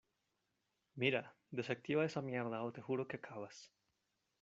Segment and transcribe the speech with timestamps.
[0.95, 3.71] mira, desactiva esa mierda o te juro que acabas